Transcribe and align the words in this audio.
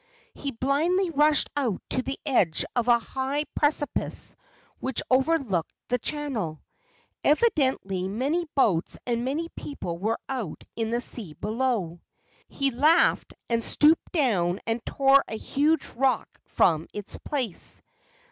He 0.33 0.49
blindly 0.49 1.11
rushed 1.11 1.51
out 1.55 1.79
to 1.91 2.01
the 2.01 2.17
edge 2.25 2.65
of 2.75 2.87
a 2.87 2.97
high 2.97 3.43
precipice 3.55 4.35
which 4.79 5.03
overlooked 5.11 5.71
the 5.89 5.99
channel. 5.99 6.59
Evi 7.23 7.37
24 7.37 7.37
LEGENDS 7.43 7.43
OF 7.43 7.55
GHOSTS 7.55 7.85
dently 8.01 8.09
many 8.09 8.45
boats 8.55 8.97
and 9.05 9.23
many 9.23 9.49
people 9.49 9.99
were 9.99 10.17
out 10.27 10.63
in 10.75 10.89
the 10.89 11.01
sea 11.01 11.33
below. 11.33 12.01
He 12.47 12.71
laughed, 12.71 13.35
and 13.47 13.63
stooped 13.63 14.11
down 14.11 14.59
and 14.65 14.83
tore 14.87 15.23
a 15.27 15.37
huge 15.37 15.87
rock 15.89 16.27
from 16.45 16.87
its 16.95 17.19
place. 17.19 17.83